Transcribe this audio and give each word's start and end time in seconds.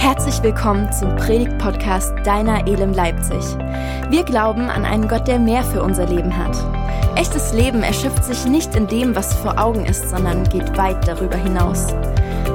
Herzlich 0.00 0.42
willkommen 0.42 0.90
zum 0.98 1.14
Predigt-Podcast 1.16 2.14
Deiner 2.24 2.66
Elem 2.66 2.94
Leipzig. 2.94 3.44
Wir 4.08 4.24
glauben 4.24 4.70
an 4.70 4.86
einen 4.86 5.08
Gott, 5.08 5.28
der 5.28 5.38
mehr 5.38 5.62
für 5.62 5.82
unser 5.82 6.06
Leben 6.06 6.34
hat. 6.38 6.56
Echtes 7.18 7.52
Leben 7.52 7.82
erschöpft 7.82 8.24
sich 8.24 8.46
nicht 8.46 8.74
in 8.74 8.86
dem, 8.86 9.14
was 9.14 9.34
vor 9.34 9.58
Augen 9.58 9.84
ist, 9.84 10.08
sondern 10.08 10.48
geht 10.48 10.74
weit 10.78 11.06
darüber 11.06 11.36
hinaus. 11.36 11.88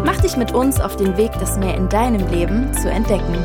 Mach 0.03 0.19
dich 0.21 0.35
mit 0.37 0.53
uns 0.53 0.81
auf 0.81 0.95
den 0.95 1.17
Weg, 1.17 1.33
das 1.39 1.57
mehr 1.57 1.75
in 1.75 1.87
deinem 1.87 2.27
Leben 2.31 2.73
zu 2.73 2.89
entdecken. 2.89 3.37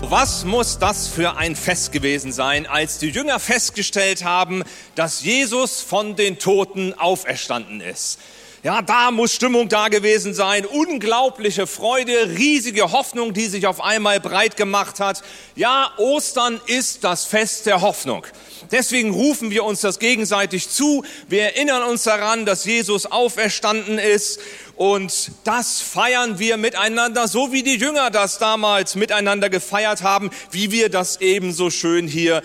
Was 0.00 0.46
muss 0.46 0.78
das 0.78 1.08
für 1.08 1.36
ein 1.36 1.56
Fest 1.56 1.92
gewesen 1.92 2.32
sein, 2.32 2.66
als 2.66 2.96
die 2.96 3.10
Jünger 3.10 3.38
festgestellt 3.38 4.24
haben, 4.24 4.62
dass 4.94 5.22
Jesus 5.22 5.82
von 5.82 6.16
den 6.16 6.38
Toten 6.38 6.94
auferstanden 6.98 7.82
ist? 7.82 8.18
Ja, 8.64 8.80
da 8.80 9.10
muss 9.10 9.34
Stimmung 9.34 9.68
da 9.68 9.88
gewesen 9.88 10.34
sein, 10.34 10.64
unglaubliche 10.64 11.66
Freude, 11.66 12.36
riesige 12.38 12.92
Hoffnung, 12.92 13.32
die 13.34 13.46
sich 13.46 13.66
auf 13.66 13.80
einmal 13.80 14.20
breit 14.20 14.56
gemacht 14.56 15.00
hat. 15.00 15.24
Ja, 15.56 15.90
Ostern 15.98 16.60
ist 16.66 17.02
das 17.02 17.24
Fest 17.24 17.66
der 17.66 17.80
Hoffnung. 17.80 18.24
Deswegen 18.70 19.10
rufen 19.10 19.50
wir 19.50 19.64
uns 19.64 19.80
das 19.80 19.98
gegenseitig 19.98 20.68
zu. 20.68 21.04
Wir 21.28 21.42
erinnern 21.42 21.82
uns 21.82 22.04
daran, 22.04 22.46
dass 22.46 22.64
Jesus 22.64 23.06
auferstanden 23.06 23.98
ist 23.98 24.38
und 24.76 25.32
das 25.42 25.80
feiern 25.80 26.38
wir 26.38 26.56
miteinander, 26.56 27.26
so 27.26 27.50
wie 27.50 27.64
die 27.64 27.78
Jünger 27.78 28.10
das 28.10 28.38
damals 28.38 28.94
miteinander 28.94 29.50
gefeiert 29.50 30.02
haben, 30.02 30.30
wie 30.52 30.70
wir 30.70 30.88
das 30.88 31.20
ebenso 31.20 31.70
schön 31.70 32.06
hier 32.06 32.44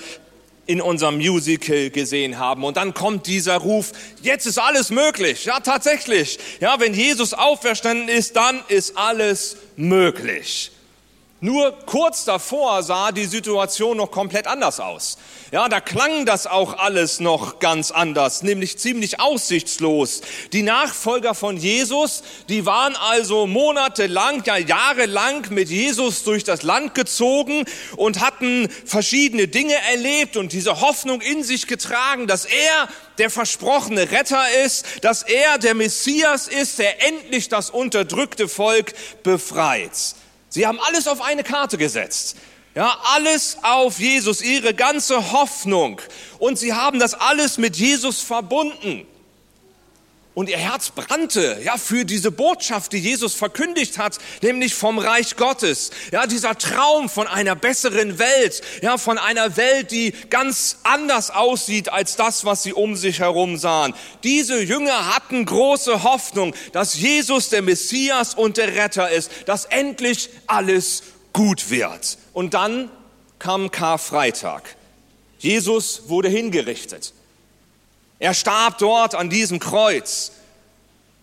in 0.68 0.82
unserem 0.82 1.18
Musical 1.18 1.90
gesehen 1.90 2.38
haben. 2.38 2.64
Und 2.64 2.78
dann 2.78 2.94
kommt 2.94 3.26
dieser 3.26 3.58
Ruf, 3.58 3.92
jetzt 4.22 4.46
ist 4.46 4.60
alles 4.60 4.92
möglich. 4.92 5.46
Ja, 5.46 5.60
tatsächlich. 5.60 6.38
Ja, 6.60 6.80
wenn 6.80 6.94
Jesus 6.94 7.34
auferstanden 7.34 8.10
ist, 8.10 8.36
dann 8.36 8.62
ist 8.68 8.98
alles 8.98 9.58
möglich. 9.76 10.72
Nur 11.40 11.72
kurz 11.86 12.26
davor 12.26 12.82
sah 12.82 13.12
die 13.12 13.26
Situation 13.26 13.98
noch 13.98 14.10
komplett 14.10 14.48
anders 14.48 14.80
aus. 14.80 15.20
Ja, 15.52 15.70
da 15.70 15.80
klang 15.80 16.26
das 16.26 16.48
auch 16.48 16.80
alles 16.80 17.20
noch 17.20 17.60
ganz 17.60 17.92
anders, 17.92 18.42
nämlich 18.42 18.80
ziemlich 18.80 19.20
aussichtslos. 19.20 20.22
Die 20.52 20.64
Nachfolger 20.64 21.36
von 21.36 21.56
Jesus, 21.56 22.24
die 22.50 22.66
waren 22.66 22.96
also 22.96 23.46
monatelang, 23.46 24.42
ja 24.46 24.58
jahrelang 24.58 25.46
mit 25.52 25.70
Jesus 25.70 26.24
durch 26.24 26.44
das 26.44 26.64
Land 26.64 26.96
gezogen 26.96 27.66
und 27.98 28.20
hatten 28.20 28.68
verschiedene 28.86 29.48
Dinge 29.48 29.76
erlebt 29.92 30.38
und 30.38 30.54
diese 30.54 30.82
Hoffnung 30.82 31.22
in 31.22 31.44
sich 31.44 31.68
getragen, 31.68 32.26
dass 32.26 32.46
er 32.46 32.90
der 33.20 33.30
versprochene 33.30 34.10
Retter 34.10 34.44
ist, 34.66 34.86
dass 35.04 35.22
er 35.22 35.60
der 35.60 35.76
Messias 35.76 36.48
ist, 36.48 36.80
der 36.80 37.06
endlich 37.06 37.48
das 37.48 37.70
unterdrückte 37.70 38.48
Volk 38.48 38.96
befreit. 39.22 40.16
Sie 40.58 40.66
haben 40.66 40.80
alles 40.80 41.08
auf 41.08 41.22
eine 41.22 41.44
Karte 41.44 41.78
gesetzt. 41.78 42.36
Ja, 42.74 42.98
alles 43.14 43.60
auf 43.62 44.00
Jesus, 44.00 44.42
ihre 44.42 44.74
ganze 44.74 45.32
Hoffnung. 45.32 46.02
Und 46.40 46.58
sie 46.58 46.74
haben 46.74 46.98
das 46.98 47.14
alles 47.14 47.60
mit 47.60 47.76
Jesus 47.78 48.22
verbunden. 48.22 49.06
Und 50.38 50.50
ihr 50.50 50.58
Herz 50.60 50.92
brannte, 50.92 51.60
ja, 51.64 51.78
für 51.78 52.06
diese 52.06 52.30
Botschaft, 52.30 52.94
die 52.94 53.00
Jesus 53.00 53.34
verkündigt 53.34 53.98
hat, 53.98 54.20
nämlich 54.44 54.76
vom 54.76 55.00
Reich 55.00 55.36
Gottes. 55.36 55.90
Ja, 56.12 56.28
dieser 56.28 56.56
Traum 56.56 57.10
von 57.10 57.26
einer 57.26 57.56
besseren 57.56 58.20
Welt, 58.20 58.62
ja, 58.84 59.00
von 59.00 59.18
einer 59.18 59.58
Welt, 59.58 59.90
die 59.90 60.14
ganz 60.30 60.78
anders 60.84 61.32
aussieht 61.32 61.90
als 61.92 62.18
das, 62.18 62.46
was 62.46 62.62
sie 62.62 62.74
um 62.74 62.96
sich 62.96 63.20
herum 63.20 63.58
sahen. 63.58 63.96
Diese 64.24 64.62
Jünger 64.62 65.16
hatten 65.16 65.44
große 65.44 66.04
Hoffnung, 66.04 66.54
dass 66.72 66.94
Jesus 66.94 67.50
der 67.50 67.64
Messias 67.64 68.36
und 68.36 68.58
der 68.58 68.76
Retter 68.76 69.10
ist, 69.10 69.32
dass 69.48 69.66
endlich 69.66 70.30
alles 70.46 71.02
gut 71.34 71.72
wird. 71.72 72.20
Und 72.34 72.54
dann 72.54 72.92
kam 73.40 73.72
Karfreitag. 73.72 74.76
Jesus 75.40 76.04
wurde 76.10 76.30
hingerichtet. 76.30 77.14
Er 78.20 78.34
starb 78.34 78.80
dort 78.80 79.16
an 79.16 79.30
diesem 79.30 79.60
Kreuz. 79.60 80.32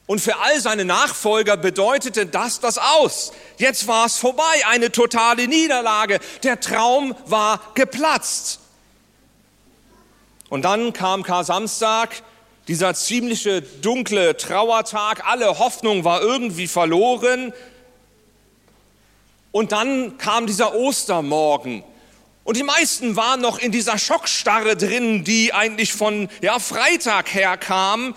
Und 0.07 0.21
für 0.21 0.37
all 0.37 0.61
seine 0.61 0.85
Nachfolger 0.85 1.57
bedeutete 1.57 2.27
das 2.27 2.61
das 2.61 2.77
aus. 2.77 3.33
Jetzt 3.57 3.87
war 3.87 4.05
es 4.07 4.19
vorbei, 4.19 4.67
eine 4.69 4.93
totale 4.93 5.49
Niederlage. 5.49 6.21
Der 6.43 6.61
Traum 6.61 7.15
war 7.27 7.61
geplatzt. 7.75 8.61
Und 10.51 10.63
dann 10.63 10.93
kam 10.93 11.23
Kar-Samstag, 11.23 12.23
dieser 12.69 12.95
ziemliche 12.95 13.63
dunkle 13.63 14.37
Trauertag, 14.37 15.27
alle 15.27 15.59
Hoffnung 15.59 16.05
war 16.05 16.21
irgendwie 16.21 16.69
verloren. 16.69 17.55
Und 19.53 19.73
dann 19.73 20.19
kam 20.19 20.47
dieser 20.47 20.75
Ostermorgen, 20.75 21.83
und 22.45 22.59
die 22.59 22.63
meisten 22.63 23.17
waren 23.17 23.41
noch 23.41 23.59
in 23.59 23.73
dieser 23.73 23.99
Schockstarre 23.99 24.77
drin, 24.77 25.25
die 25.25 25.55
eigentlich 25.55 25.95
von 25.95 26.29
ja, 26.43 26.59
Freitag 26.59 27.33
her 27.33 27.57
kam. 27.57 28.15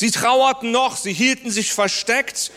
Sie 0.00 0.10
trauerten 0.10 0.70
noch, 0.70 0.96
sie 0.96 1.12
hielten 1.12 1.50
sich 1.50 1.74
versteckt, 1.74 2.52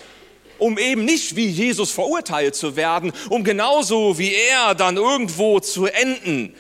um 0.60 0.78
eben 0.78 1.04
nicht 1.04 1.36
wie 1.36 1.46
Jesus 1.46 1.92
verurteilt 1.92 2.56
zu 2.56 2.78
werden, 2.78 3.12
um 3.30 3.44
genauso 3.44 4.18
wie 4.18 4.34
er 4.34 4.76
dann 4.76 4.96
irgendwo 4.96 5.60
zu 5.60 5.88
enden. 5.88 6.56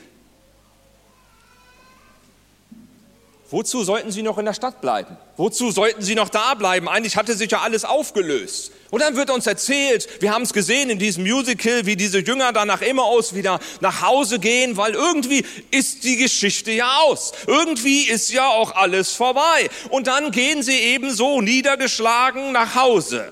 Wozu 3.49 3.83
sollten 3.83 4.11
sie 4.11 4.23
noch 4.23 4.37
in 4.39 4.45
der 4.45 4.53
Stadt 4.53 4.81
bleiben? 4.81 5.15
Wozu 5.37 5.69
sollten 5.69 6.01
sie 6.01 6.15
noch 6.15 6.29
da 6.29 6.55
bleiben? 6.55 6.89
Eigentlich 6.89 7.17
hatte 7.17 7.35
sich 7.35 7.51
ja 7.51 7.61
alles 7.61 7.85
aufgelöst. 7.85 8.71
Und 8.89 9.01
dann 9.01 9.15
wird 9.15 9.29
uns 9.29 9.45
erzählt, 9.45 10.07
wir 10.21 10.31
haben 10.31 10.43
es 10.43 10.53
gesehen 10.53 10.89
in 10.89 10.97
diesem 10.97 11.23
Musical, 11.23 11.85
wie 11.85 11.95
diese 11.95 12.19
Jünger 12.19 12.53
dann 12.53 12.67
nach 12.67 12.81
Emmaus 12.81 13.35
wieder 13.35 13.59
nach 13.79 14.01
Hause 14.01 14.39
gehen, 14.39 14.77
weil 14.77 14.93
irgendwie 14.93 15.45
ist 15.71 16.03
die 16.03 16.15
Geschichte 16.15 16.71
ja 16.71 16.99
aus. 17.01 17.33
Irgendwie 17.45 18.03
ist 18.03 18.31
ja 18.31 18.47
auch 18.47 18.75
alles 18.75 19.13
vorbei. 19.13 19.69
Und 19.89 20.07
dann 20.07 20.31
gehen 20.31 20.63
sie 20.63 20.77
ebenso 20.77 21.41
niedergeschlagen 21.41 22.51
nach 22.53 22.75
Hause. 22.75 23.31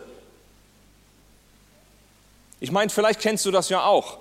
Ich 2.59 2.71
meine, 2.71 2.91
vielleicht 2.91 3.21
kennst 3.21 3.45
du 3.45 3.51
das 3.51 3.69
ja 3.69 3.83
auch. 3.83 4.19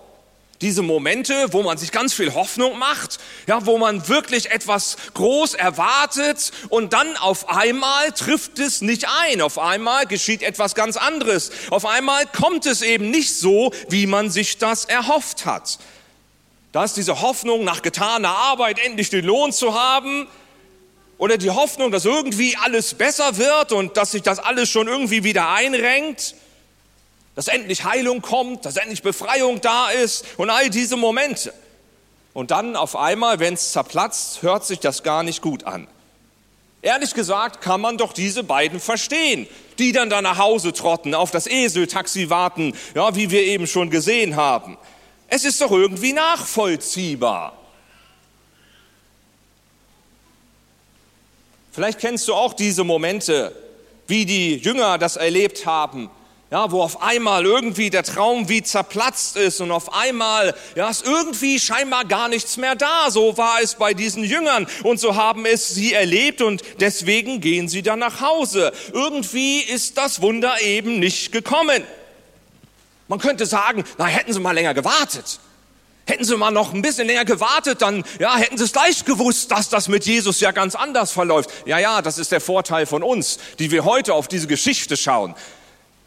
Diese 0.61 0.83
Momente, 0.83 1.53
wo 1.53 1.63
man 1.63 1.79
sich 1.79 1.91
ganz 1.91 2.13
viel 2.13 2.35
Hoffnung 2.35 2.79
macht, 2.79 3.19
ja, 3.47 3.65
wo 3.65 3.79
man 3.79 4.09
wirklich 4.09 4.51
etwas 4.51 4.99
groß 5.15 5.55
erwartet 5.55 6.53
und 6.69 6.93
dann 6.93 7.17
auf 7.17 7.49
einmal 7.49 8.13
trifft 8.13 8.59
es 8.59 8.83
nicht 8.83 9.07
ein. 9.09 9.41
Auf 9.41 9.59
einmal 9.59 10.05
geschieht 10.05 10.43
etwas 10.43 10.75
ganz 10.75 10.99
anderes. 10.99 11.51
Auf 11.71 11.87
einmal 11.87 12.27
kommt 12.27 12.67
es 12.67 12.83
eben 12.83 13.11
nicht 13.11 13.35
so, 13.35 13.73
wie 13.89 14.07
man 14.07 14.29
sich 14.29 14.59
das 14.59 14.85
erhofft 14.85 15.47
hat. 15.47 15.79
Da 16.73 16.85
ist 16.85 16.99
diese 16.99 17.23
Hoffnung, 17.23 17.65
nach 17.65 17.81
getaner 17.81 18.29
Arbeit 18.29 18.79
endlich 18.85 19.09
den 19.09 19.25
Lohn 19.25 19.53
zu 19.53 19.75
haben. 19.75 20.29
Oder 21.17 21.39
die 21.39 21.51
Hoffnung, 21.51 21.91
dass 21.91 22.05
irgendwie 22.05 22.57
alles 22.59 22.95
besser 22.95 23.39
wird 23.39 23.73
und 23.73 23.97
dass 23.97 24.11
sich 24.11 24.23
das 24.23 24.39
alles 24.39 24.69
schon 24.69 24.89
irgendwie 24.89 25.25
wieder 25.25 25.49
einrenkt 25.49 26.35
dass 27.35 27.49
endlich 27.49 27.85
Heilung 27.85 28.23
kommt, 28.23 28.65
dass 28.65 28.77
endlich 28.77 29.03
Befreiung 29.03 29.61
da 29.61 29.91
ist 29.91 30.25
und 30.37 30.51
all 30.51 30.71
diese 30.71 30.97
Momente. 30.97 31.53
Und 32.33 32.51
dann 32.51 32.77
auf 32.77 32.97
einmal, 32.97 33.41
wenn 33.41 33.55
es 33.55 33.73
zerplatzt, 33.73 34.43
hört 34.43 34.65
sich 34.65 34.79
das 34.81 35.03
gar 35.03 35.23
nicht 35.23 35.43
gut 35.43 35.65
an. 35.65 35.89
Ehrlich 36.83 37.15
gesagt 37.15 37.61
kann 37.61 37.81
man 37.81 37.99
doch 37.99 38.13
diese 38.13 38.43
beiden 38.43 38.81
verstehen, 38.81 39.47
die 39.79 39.93
dann 39.93 40.09
da 40.09 40.23
nach 40.23 40.39
Hause 40.39 40.73
trotten, 40.73 41.15
auf 41.15 41.31
das 41.31 41.47
Eseltaxi 41.47 42.31
warten, 42.31 42.75
ja, 42.95 43.15
wie 43.15 43.31
wir 43.31 43.43
eben 43.43 43.67
schon 43.67 43.91
gesehen 43.91 44.37
haben. 44.37 44.79
Es 45.29 45.45
ist 45.45 45.61
doch 45.61 45.71
irgendwie 45.71 46.13
nachvollziehbar. 46.13 47.57
Vielleicht 51.73 52.01
kennst 52.01 52.27
du 52.29 52.35
auch 52.35 52.55
diese 52.55 52.83
Momente, 52.83 53.55
wie 54.07 54.27
die 54.27 54.57
Jünger 54.57 54.99
das 54.99 55.17
erlebt 55.17 55.67
haben, 55.67 56.11
ja, 56.51 56.73
wo 56.73 56.83
auf 56.83 57.01
einmal 57.01 57.45
irgendwie 57.45 57.91
der 57.91 58.03
Traum 58.03 58.49
wie 58.49 58.63
zerplatzt 58.63 59.37
ist 59.37 59.61
und 59.61 59.71
auf 59.71 59.95
einmal, 59.95 60.55
ja, 60.75 60.91
ist 60.91 61.07
irgendwie 61.07 61.61
scheinbar 61.61 62.05
gar 62.05 62.29
nichts 62.29 62.57
mehr 62.57 62.75
da. 62.75 63.11
So 63.11 63.37
war 63.37 63.61
es 63.63 63.77
bei 63.77 63.95
diesen 63.95 64.25
Jüngern 64.25 64.67
und 64.83 64.99
so 64.99 65.15
haben 65.15 65.47
es 65.47 65.69
sie 65.69 65.93
erlebt 65.95 66.43
und 66.43 66.63
deswegen 66.81 67.41
gehen 67.41 67.69
sie 67.69 67.83
dann 67.83 68.01
nach 68.01 68.21
Hause. 68.21 68.73
Irgendwie 68.93 69.61
ist 69.61 69.97
das 69.97 70.23
Wunder 70.23 70.61
eben 70.61 70.99
nicht 70.99 71.31
gekommen. 71.31 71.85
Man 73.07 73.21
könnte 73.21 73.47
sagen, 73.47 73.85
na, 73.99 74.07
hätten 74.07 74.33
sie 74.33 74.41
mal 74.41 74.53
länger 74.53 74.75
gewartet. 74.75 75.39
Hätten 76.07 76.25
sie 76.25 76.37
mal 76.37 76.51
noch 76.51 76.73
ein 76.73 76.83
bisschen 76.83 77.07
länger 77.07 77.25
gewartet, 77.25 77.83
dann 77.83 78.03
ja, 78.19 78.37
hätten 78.37 78.59
sie 78.59 78.65
es 78.65 78.73
gleich 78.73 79.05
gewusst, 79.05 79.53
dass 79.53 79.69
das 79.69 79.87
mit 79.87 80.07
Jesus 80.07 80.41
ja 80.41 80.51
ganz 80.51 80.75
anders 80.75 81.13
verläuft. 81.13 81.51
Ja, 81.67 81.79
ja, 81.79 82.03
das 82.03 82.19
ist 82.19 82.33
der 82.33 82.41
Vorteil 82.41 82.87
von 82.87 83.05
uns, 83.05 83.39
die 83.61 83.71
wir 83.71 83.85
heute 83.85 84.15
auf 84.15 84.27
diese 84.27 84.49
Geschichte 84.49 84.97
schauen. 84.97 85.37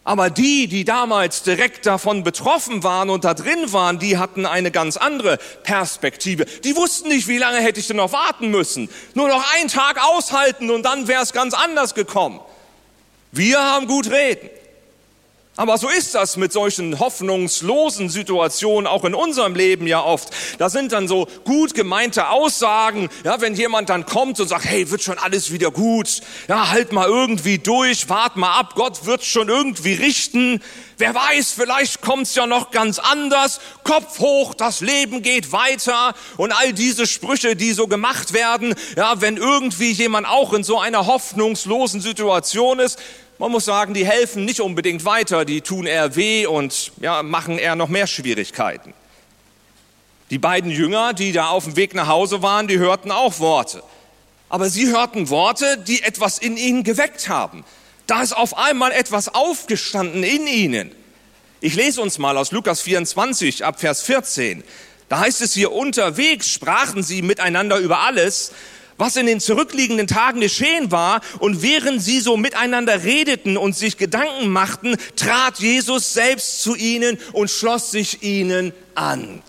Aber 0.05 0.29
die, 0.29 0.67
die 0.67 0.83
damals 0.83 1.44
direkt 1.44 1.85
davon 1.85 2.23
betroffen 2.23 2.83
waren 2.83 3.09
und 3.09 3.23
da 3.23 3.33
drin 3.33 3.71
waren, 3.71 4.00
die 4.00 4.17
hatten 4.17 4.45
eine 4.45 4.69
ganz 4.69 4.97
andere 4.97 5.38
Perspektive. 5.63 6.45
Die 6.45 6.75
wussten 6.75 7.07
nicht, 7.07 7.29
wie 7.29 7.38
lange 7.38 7.59
hätte 7.59 7.79
ich 7.79 7.88
denn 7.88 7.97
noch 7.97 8.11
warten 8.11 8.50
müssen. 8.50 8.89
Nur 9.13 9.29
noch 9.29 9.53
einen 9.53 9.69
Tag 9.69 10.03
aushalten 10.03 10.69
und 10.71 10.83
dann 10.83 11.07
wäre 11.07 11.23
es 11.23 11.31
ganz 11.31 11.53
anders 11.53 11.94
gekommen. 11.95 12.41
Wir 13.31 13.59
haben 13.63 13.88
gut 13.88 14.11
reden. 14.11 14.50
Aber 15.55 15.77
so 15.77 15.88
ist 15.88 16.15
das 16.15 16.35
mit 16.35 16.51
solchen 16.51 16.97
hoffnungslosen 16.97 18.09
Situationen 18.09 18.88
auch 18.88 19.05
in 19.05 19.13
unserem 19.13 19.53
Leben 19.53 19.85
ja 19.85 20.03
oft. 20.03 20.29
Da 20.57 20.67
sind 20.67 20.91
dann 20.91 21.07
so 21.07 21.27
gut 21.44 21.75
gemeinte 21.75 22.29
Aussagen, 22.29 23.07
ja, 23.23 23.39
wenn 23.39 23.53
jemand 23.53 23.89
dann 23.89 24.07
kommt 24.07 24.39
und 24.39 24.47
sagt, 24.47 24.65
hey, 24.65 24.89
wird 24.89 25.03
schon 25.03 25.19
alles 25.19 25.51
wieder 25.51 25.69
gut, 25.69 26.21
ja, 26.47 26.71
halt 26.71 26.91
mal 26.91 27.07
irgendwie 27.07 27.59
durch, 27.59 28.09
wart 28.09 28.35
mal 28.35 28.57
ab, 28.57 28.73
Gott 28.73 29.05
wird 29.05 29.23
schon 29.23 29.47
irgendwie 29.47 29.94
richten. 29.94 30.59
Wer 30.97 31.13
weiß, 31.13 31.51
vielleicht 31.51 32.01
kommt's 32.01 32.33
ja 32.33 32.47
noch 32.47 32.71
ganz 32.71 32.97
anders. 32.97 33.59
Kopf 33.83 34.17
hoch, 34.17 34.55
das 34.55 34.81
Leben 34.81 35.21
geht 35.21 35.51
weiter 35.51 36.15
und 36.38 36.51
all 36.51 36.73
diese 36.73 37.05
Sprüche, 37.05 37.55
die 37.55 37.73
so 37.73 37.88
gemacht 37.88 38.33
werden, 38.33 38.73
ja, 38.97 39.21
wenn 39.21 39.38
irgendwie 39.38 39.91
jemand 39.91 40.27
auch 40.27 40.51
in 40.53 40.63
so 40.63 40.79
einer 40.79 41.05
hoffnungslosen 41.05 42.01
Situation 42.01 42.79
ist, 42.79 42.97
man 43.43 43.51
muss 43.51 43.65
sagen, 43.65 43.93
die 43.93 44.05
helfen 44.05 44.45
nicht 44.45 44.61
unbedingt 44.61 45.03
weiter, 45.03 45.43
die 45.43 45.59
tun 45.59 45.85
eher 45.85 46.15
weh 46.15 46.45
und 46.45 46.93
ja, 47.01 47.23
machen 47.23 47.59
eher 47.59 47.75
noch 47.75 47.89
mehr 47.89 48.07
Schwierigkeiten. 48.07 48.93
Die 50.29 50.37
beiden 50.37 50.71
Jünger, 50.71 51.11
die 51.11 51.33
da 51.33 51.47
auf 51.47 51.65
dem 51.65 51.75
Weg 51.75 51.93
nach 51.93 52.07
Hause 52.07 52.41
waren, 52.41 52.69
die 52.69 52.79
hörten 52.79 53.11
auch 53.11 53.39
Worte. 53.39 53.83
Aber 54.47 54.69
sie 54.69 54.87
hörten 54.87 55.27
Worte, 55.27 55.77
die 55.77 56.03
etwas 56.03 56.37
in 56.37 56.55
ihnen 56.55 56.85
geweckt 56.85 57.27
haben. 57.27 57.65
Da 58.07 58.21
ist 58.21 58.31
auf 58.31 58.57
einmal 58.57 58.93
etwas 58.93 59.35
aufgestanden 59.35 60.23
in 60.23 60.47
ihnen. 60.47 60.95
Ich 61.59 61.75
lese 61.75 61.99
uns 61.99 62.19
mal 62.19 62.37
aus 62.37 62.53
Lukas 62.53 62.79
24 62.79 63.65
ab 63.65 63.77
Vers 63.81 64.03
14. 64.03 64.63
Da 65.09 65.19
heißt 65.19 65.41
es 65.41 65.53
hier, 65.53 65.73
unterwegs 65.73 66.47
sprachen 66.47 67.03
sie 67.03 67.21
miteinander 67.21 67.75
über 67.75 67.99
alles, 67.99 68.53
was 69.03 69.17
in 69.17 69.25
den 69.25 69.41
zurückliegenden 69.41 70.07
Tagen 70.07 70.39
geschehen 70.39 70.89
war. 70.89 71.19
Und 71.39 71.61
während 71.61 72.01
sie 72.01 72.21
so 72.21 72.38
miteinander 72.38 73.03
redeten 73.03 73.57
und 73.57 73.75
sich 73.75 73.97
Gedanken 73.97 74.47
machten, 74.47 74.95
trat 75.17 75.59
Jesus 75.59 76.13
selbst 76.13 76.63
zu 76.63 76.73
ihnen 76.73 77.17
und 77.33 77.51
schloss 77.51 77.91
sich 77.91 78.23
ihnen 78.23 78.71
an. 78.95 79.41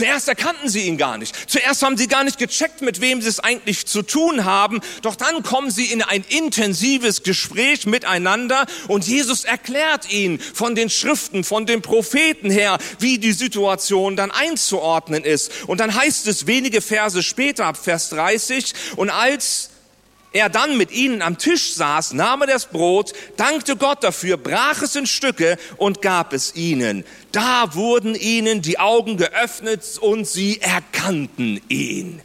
Zuerst 0.00 0.28
erkannten 0.28 0.70
sie 0.70 0.86
ihn 0.86 0.96
gar 0.96 1.18
nicht. 1.18 1.36
Zuerst 1.46 1.82
haben 1.82 1.98
sie 1.98 2.08
gar 2.08 2.24
nicht 2.24 2.38
gecheckt, 2.38 2.80
mit 2.80 3.02
wem 3.02 3.20
sie 3.20 3.28
es 3.28 3.38
eigentlich 3.38 3.86
zu 3.86 4.00
tun 4.00 4.46
haben. 4.46 4.80
Doch 5.02 5.14
dann 5.14 5.42
kommen 5.42 5.70
sie 5.70 5.92
in 5.92 6.00
ein 6.00 6.24
intensives 6.26 7.22
Gespräch 7.22 7.84
miteinander 7.84 8.64
und 8.88 9.06
Jesus 9.06 9.44
erklärt 9.44 10.10
ihnen 10.10 10.40
von 10.40 10.74
den 10.74 10.88
Schriften, 10.88 11.44
von 11.44 11.66
den 11.66 11.82
Propheten 11.82 12.50
her, 12.50 12.78
wie 12.98 13.18
die 13.18 13.32
Situation 13.32 14.16
dann 14.16 14.30
einzuordnen 14.30 15.22
ist. 15.22 15.52
Und 15.66 15.80
dann 15.80 15.94
heißt 15.94 16.26
es 16.28 16.46
wenige 16.46 16.80
Verse 16.80 17.22
später, 17.22 17.66
ab 17.66 17.76
Vers 17.76 18.08
30, 18.08 18.72
und 18.96 19.10
als 19.10 19.69
er 20.32 20.48
dann 20.48 20.76
mit 20.76 20.92
ihnen 20.92 21.22
am 21.22 21.38
Tisch 21.38 21.74
saß, 21.74 22.12
nahm 22.12 22.42
er 22.42 22.46
das 22.46 22.66
Brot, 22.66 23.12
dankte 23.36 23.76
Gott 23.76 24.04
dafür, 24.04 24.36
brach 24.36 24.82
es 24.82 24.94
in 24.94 25.06
Stücke 25.06 25.58
und 25.76 26.02
gab 26.02 26.32
es 26.32 26.54
ihnen. 26.54 27.04
Da 27.32 27.74
wurden 27.74 28.14
ihnen 28.14 28.62
die 28.62 28.78
Augen 28.78 29.16
geöffnet 29.16 29.82
und 30.00 30.26
sie 30.26 30.60
erkannten 30.60 31.60
ihn. 31.68 32.22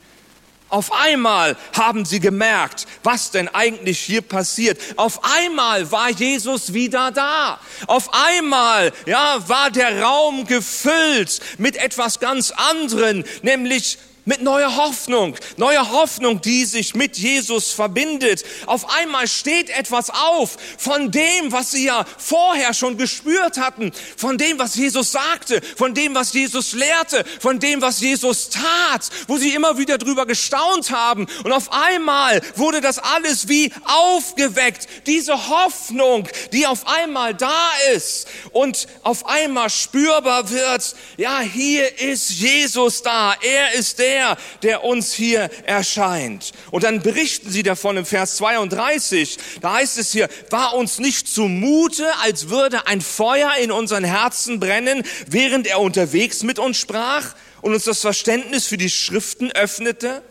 Auf 0.69 0.91
einmal 0.91 1.55
haben 1.73 2.05
sie 2.05 2.19
gemerkt, 2.19 2.85
was 3.03 3.31
denn 3.31 3.47
eigentlich 3.47 3.99
hier 3.99 4.21
passiert. 4.21 4.79
Auf 4.97 5.21
einmal 5.23 5.91
war 5.91 6.09
Jesus 6.09 6.73
wieder 6.73 7.11
da. 7.11 7.59
Auf 7.87 8.09
einmal, 8.13 8.91
ja, 9.05 9.47
war 9.47 9.69
der 9.71 10.01
Raum 10.01 10.45
gefüllt 10.45 11.39
mit 11.59 11.77
etwas 11.77 12.19
ganz 12.19 12.51
anderem, 12.51 13.23
nämlich 13.43 13.99
mit 14.25 14.41
neuer 14.41 14.75
Hoffnung, 14.75 15.35
neue 15.57 15.91
Hoffnung, 15.91 16.41
die 16.41 16.65
sich 16.65 16.95
mit 16.95 17.17
Jesus 17.17 17.71
verbindet. 17.71 18.43
Auf 18.65 18.89
einmal 18.89 19.27
steht 19.27 19.69
etwas 19.69 20.09
auf 20.09 20.57
von 20.77 21.11
dem, 21.11 21.51
was 21.51 21.71
sie 21.71 21.85
ja 21.85 22.05
vorher 22.17 22.73
schon 22.73 22.97
gespürt 22.97 23.57
hatten, 23.57 23.91
von 24.17 24.37
dem, 24.37 24.57
was 24.57 24.75
Jesus 24.75 25.11
sagte, 25.11 25.61
von 25.77 25.93
dem, 25.93 26.15
was 26.15 26.33
Jesus 26.33 26.73
lehrte, 26.73 27.23
von 27.39 27.59
dem, 27.59 27.81
was 27.81 27.99
Jesus 27.99 28.49
tat, 28.49 29.09
wo 29.27 29.37
sie 29.37 29.53
immer 29.53 29.77
wieder 29.77 29.97
drüber 29.97 30.25
gestaunt 30.25 30.89
haben. 30.89 31.27
Und 31.43 31.51
auf 31.51 31.71
einmal 31.71 32.41
wurde 32.55 32.81
das 32.81 32.97
alles 32.97 33.47
wie 33.47 33.71
aufgeweckt, 33.83 34.87
diese 35.05 35.49
Hoffnung, 35.49 36.27
die 36.51 36.65
auf 36.65 36.87
einmal 36.87 37.35
da 37.35 37.69
ist 37.93 38.27
und 38.51 38.87
auf 39.03 39.27
einmal 39.27 39.69
spürbar 39.69 40.49
wird. 40.49 40.95
Ja, 41.17 41.41
hier 41.41 41.99
ist 41.99 42.31
Jesus 42.31 43.03
da. 43.03 43.35
Er 43.41 43.73
ist 43.73 43.99
der, 43.99 44.14
der, 44.15 44.37
der 44.63 44.83
uns 44.83 45.13
hier 45.13 45.49
erscheint. 45.65 46.53
Und 46.71 46.83
dann 46.83 47.01
berichten 47.01 47.49
sie 47.49 47.63
davon 47.63 47.97
im 47.97 48.05
Vers 48.05 48.37
32. 48.37 49.37
Da 49.61 49.73
heißt 49.73 49.97
es 49.97 50.11
hier, 50.11 50.29
war 50.49 50.75
uns 50.75 50.99
nicht 50.99 51.27
zumute, 51.27 52.07
als 52.23 52.49
würde 52.49 52.87
ein 52.87 53.01
Feuer 53.01 53.51
in 53.61 53.71
unseren 53.71 54.05
Herzen 54.05 54.59
brennen, 54.59 55.03
während 55.27 55.67
er 55.67 55.81
unterwegs 55.81 56.43
mit 56.43 56.59
uns 56.59 56.77
sprach 56.77 57.35
und 57.61 57.73
uns 57.73 57.83
das 57.83 58.01
Verständnis 58.01 58.67
für 58.67 58.77
die 58.77 58.89
Schriften 58.89 59.51
öffnete? 59.51 60.21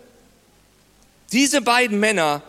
Diese 1.33 1.61
beiden 1.61 2.01
Männer 2.01 2.43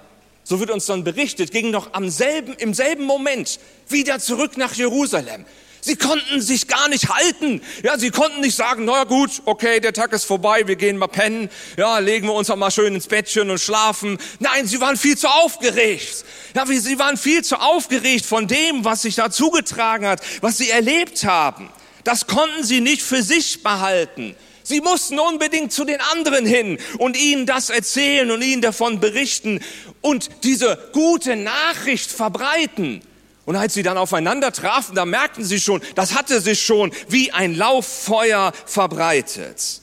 so 0.48 0.60
wird 0.60 0.70
uns 0.70 0.86
dann 0.86 1.04
berichtet, 1.04 1.52
gingen 1.52 1.72
noch 1.72 1.94
am 1.94 2.08
selben, 2.12 2.54
im 2.54 2.76
selben 2.76 3.04
Moment 3.04 3.60
wieder 3.90 4.20
zurück 4.20 4.58
nach 4.58 4.74
Jerusalem. 4.76 5.44
Sie 5.86 5.98
konnten 5.98 6.42
sich 6.42 6.68
gar 6.68 6.90
nicht 6.90 7.10
halten. 7.10 7.62
Ja, 7.84 8.00
sie 8.00 8.10
konnten 8.10 8.42
nicht 8.42 8.56
sagen, 8.56 8.86
na 8.86 9.04
gut, 9.04 9.44
okay, 9.46 9.80
der 9.80 9.94
Tag 9.94 10.14
ist 10.14 10.26
vorbei, 10.26 10.66
wir 10.66 10.78
gehen 10.78 10.98
mal 10.98 11.06
pennen. 11.06 11.48
Ja, 11.78 12.00
legen 12.00 12.26
wir 12.26 12.34
uns 12.34 12.50
auch 12.50 12.56
mal 12.56 12.72
schön 12.72 12.96
ins 12.96 13.06
Bettchen 13.06 13.52
und 13.52 13.60
schlafen. 13.60 14.18
Nein, 14.40 14.66
sie 14.66 14.82
waren 14.82 14.98
viel 14.98 15.16
zu 15.16 15.28
aufgeregt. 15.28 16.26
Ja, 16.56 16.66
sie 16.66 16.98
waren 16.98 17.18
viel 17.18 17.44
zu 17.44 17.58
aufgeregt 17.58 18.26
von 18.26 18.48
dem, 18.48 18.84
was 18.84 19.04
sich 19.04 19.14
da 19.14 19.30
zugetragen 19.30 20.08
hat, 20.08 20.24
was 20.42 20.58
sie 20.58 20.72
erlebt 20.72 21.24
haben. 21.24 21.70
Das 22.04 22.26
konnten 22.26 22.64
sie 22.64 22.81
nicht 22.81 23.04
für 23.04 23.22
sich 23.22 23.62
behalten. 23.62 24.36
Sie 24.64 24.81
mussten 24.81 25.20
unbedingt 25.20 25.72
zu 25.72 25.86
den 25.86 26.02
anderen 26.02 26.48
hin 26.48 26.80
und 26.98 27.16
ihnen 27.16 27.46
das 27.46 27.70
erzählen 27.70 28.31
und 28.31 28.42
ihnen 28.42 28.64
davon 28.64 29.00
berichten 29.00 29.62
und 30.02 30.31
diese 30.44 30.90
gute 30.94 31.36
Nachricht 31.36 32.12
verbreiten. 32.12 33.04
Und 33.45 33.56
als 33.56 33.75
sie 33.75 33.83
dann 33.83 33.97
aufeinander 33.97 34.51
trafen, 34.51 34.95
da 34.95 35.06
merkten 35.06 35.44
sie 35.45 35.59
schon, 35.59 35.81
das 35.94 36.15
hatte 36.15 36.42
sich 36.42 36.62
schon 36.62 36.92
wie 37.07 37.31
ein 37.31 37.56
Lauffeuer 37.56 38.51
verbreitet. 38.65 39.81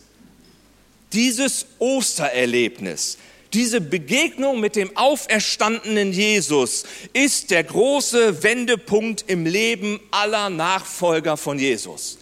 Dieses 1.12 1.66
Ostererlebnis, 1.78 3.18
diese 3.52 3.80
Begegnung 3.80 4.60
mit 4.60 4.76
dem 4.76 4.96
auferstandenen 4.96 6.12
Jesus 6.12 6.84
ist 7.12 7.50
der 7.50 7.62
große 7.62 8.42
Wendepunkt 8.42 9.24
im 9.28 9.46
Leben 9.46 10.00
aller 10.10 10.48
Nachfolger 10.48 11.36
von 11.36 11.58
Jesus. 11.58 12.18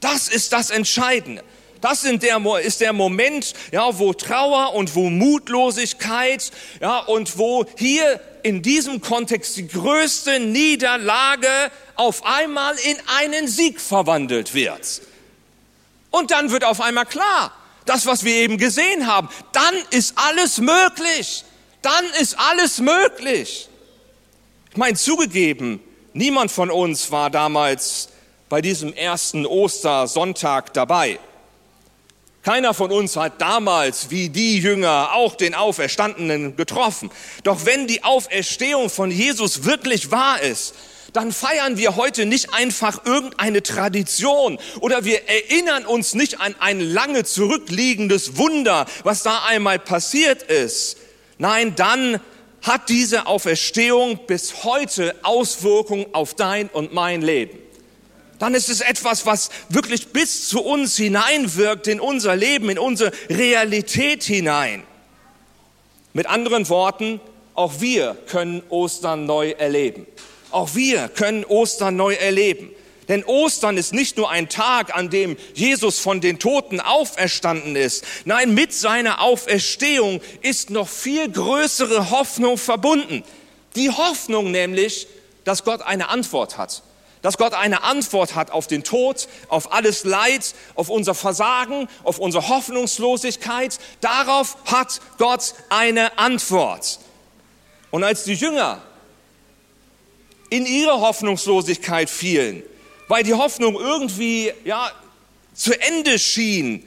Das 0.00 0.28
ist 0.28 0.52
das 0.52 0.70
Entscheidende. 0.70 1.44
Das 1.84 2.02
ist 2.02 2.80
der 2.80 2.94
Moment, 2.94 3.52
ja, 3.70 3.98
wo 3.98 4.14
Trauer 4.14 4.72
und 4.74 4.94
wo 4.94 5.10
Mutlosigkeit, 5.10 6.50
ja, 6.80 7.00
und 7.00 7.36
wo 7.36 7.66
hier 7.76 8.22
in 8.42 8.62
diesem 8.62 9.02
Kontext 9.02 9.58
die 9.58 9.68
größte 9.68 10.40
Niederlage 10.40 11.46
auf 11.96 12.24
einmal 12.24 12.74
in 12.76 12.96
einen 13.18 13.48
Sieg 13.48 13.82
verwandelt 13.82 14.54
wird. 14.54 15.02
Und 16.10 16.30
dann 16.30 16.50
wird 16.50 16.64
auf 16.64 16.80
einmal 16.80 17.04
klar, 17.04 17.52
das, 17.84 18.06
was 18.06 18.24
wir 18.24 18.34
eben 18.34 18.56
gesehen 18.56 19.06
haben, 19.06 19.28
dann 19.52 19.74
ist 19.90 20.14
alles 20.16 20.56
möglich. 20.60 21.44
Dann 21.82 22.06
ist 22.18 22.38
alles 22.38 22.78
möglich. 22.78 23.68
Ich 24.70 24.76
meine, 24.78 24.96
zugegeben, 24.96 25.80
niemand 26.14 26.50
von 26.50 26.70
uns 26.70 27.10
war 27.10 27.28
damals 27.28 28.08
bei 28.48 28.62
diesem 28.62 28.94
ersten 28.94 29.44
Ostersonntag 29.44 30.72
dabei. 30.72 31.18
Keiner 32.44 32.74
von 32.74 32.92
uns 32.92 33.16
hat 33.16 33.40
damals 33.40 34.10
wie 34.10 34.28
die 34.28 34.58
Jünger 34.58 35.14
auch 35.14 35.34
den 35.34 35.54
Auferstandenen 35.54 36.56
getroffen. 36.56 37.10
Doch 37.42 37.64
wenn 37.64 37.86
die 37.86 38.04
Auferstehung 38.04 38.90
von 38.90 39.10
Jesus 39.10 39.64
wirklich 39.64 40.10
wahr 40.10 40.42
ist, 40.42 40.74
dann 41.14 41.32
feiern 41.32 41.78
wir 41.78 41.96
heute 41.96 42.26
nicht 42.26 42.52
einfach 42.52 43.06
irgendeine 43.06 43.62
Tradition 43.62 44.58
oder 44.80 45.06
wir 45.06 45.26
erinnern 45.26 45.86
uns 45.86 46.12
nicht 46.12 46.38
an 46.42 46.54
ein 46.60 46.80
lange 46.80 47.24
zurückliegendes 47.24 48.36
Wunder, 48.36 48.84
was 49.04 49.22
da 49.22 49.44
einmal 49.46 49.78
passiert 49.78 50.42
ist. 50.42 50.98
Nein, 51.38 51.74
dann 51.76 52.20
hat 52.60 52.90
diese 52.90 53.26
Auferstehung 53.26 54.20
bis 54.26 54.64
heute 54.64 55.14
Auswirkungen 55.22 56.06
auf 56.12 56.34
dein 56.34 56.68
und 56.68 56.92
mein 56.92 57.22
Leben 57.22 57.63
dann 58.44 58.52
ist 58.52 58.68
es 58.68 58.82
etwas, 58.82 59.24
was 59.24 59.48
wirklich 59.70 60.08
bis 60.08 60.50
zu 60.50 60.60
uns 60.60 60.98
hineinwirkt, 60.98 61.86
in 61.86 61.98
unser 61.98 62.36
Leben, 62.36 62.68
in 62.68 62.78
unsere 62.78 63.10
Realität 63.30 64.22
hinein. 64.22 64.82
Mit 66.12 66.26
anderen 66.26 66.68
Worten, 66.68 67.22
auch 67.54 67.80
wir 67.80 68.14
können 68.26 68.62
Ostern 68.68 69.24
neu 69.24 69.52
erleben. 69.52 70.06
Auch 70.50 70.74
wir 70.74 71.08
können 71.08 71.46
Ostern 71.46 71.96
neu 71.96 72.12
erleben. 72.16 72.68
Denn 73.08 73.24
Ostern 73.24 73.78
ist 73.78 73.94
nicht 73.94 74.18
nur 74.18 74.30
ein 74.30 74.50
Tag, 74.50 74.94
an 74.94 75.08
dem 75.08 75.38
Jesus 75.54 75.98
von 75.98 76.20
den 76.20 76.38
Toten 76.38 76.80
auferstanden 76.80 77.76
ist. 77.76 78.04
Nein, 78.26 78.52
mit 78.52 78.74
seiner 78.74 79.22
Auferstehung 79.22 80.20
ist 80.42 80.68
noch 80.68 80.88
viel 80.88 81.32
größere 81.32 82.10
Hoffnung 82.10 82.58
verbunden. 82.58 83.24
Die 83.74 83.88
Hoffnung 83.88 84.50
nämlich, 84.50 85.06
dass 85.44 85.64
Gott 85.64 85.80
eine 85.80 86.10
Antwort 86.10 86.58
hat. 86.58 86.82
Dass 87.24 87.38
Gott 87.38 87.54
eine 87.54 87.84
Antwort 87.84 88.34
hat 88.34 88.50
auf 88.50 88.66
den 88.66 88.84
Tod, 88.84 89.28
auf 89.48 89.72
alles 89.72 90.04
Leid, 90.04 90.54
auf 90.74 90.90
unser 90.90 91.14
Versagen, 91.14 91.88
auf 92.02 92.18
unsere 92.18 92.50
Hoffnungslosigkeit. 92.50 93.78
Darauf 94.02 94.58
hat 94.66 95.00
Gott 95.16 95.54
eine 95.70 96.18
Antwort. 96.18 96.98
Und 97.90 98.04
als 98.04 98.24
die 98.24 98.34
Jünger 98.34 98.82
in 100.50 100.66
ihre 100.66 101.00
Hoffnungslosigkeit 101.00 102.10
fielen, 102.10 102.62
weil 103.08 103.22
die 103.22 103.32
Hoffnung 103.32 103.76
irgendwie 103.76 104.52
ja, 104.66 104.92
zu 105.54 105.72
Ende 105.80 106.18
schien, 106.18 106.84